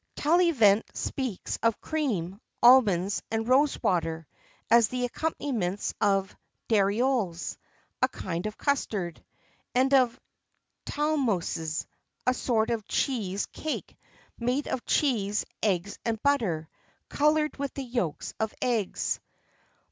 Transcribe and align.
[XXIV 0.15 0.23
41] 0.23 0.23
Taillevant 0.55 0.83
speaks 0.97 1.59
of 1.61 1.79
cream, 1.79 2.41
almonds, 2.63 3.21
and 3.29 3.47
rose 3.47 3.83
water, 3.83 4.25
as 4.71 4.87
the 4.87 5.05
accompaniments 5.05 5.93
of 6.01 6.35
Darioles, 6.67 7.55
a 8.01 8.07
kind 8.07 8.47
of 8.47 8.57
custard; 8.57 9.23
and 9.75 9.93
of 9.93 10.19
Talmouses, 10.87 11.85
a 12.25 12.33
sort 12.33 12.71
of 12.71 12.87
cheese 12.87 13.45
cake, 13.45 13.95
made 14.39 14.67
of 14.67 14.87
cheese, 14.87 15.45
eggs, 15.61 15.99
and 16.03 16.19
butter, 16.23 16.67
coloured 17.07 17.57
with 17.57 17.71
the 17.75 17.83
yolks 17.85 18.33
of 18.39 18.55
eggs. 18.59 19.19